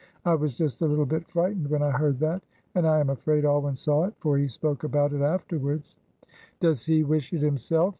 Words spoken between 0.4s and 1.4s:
just a little bit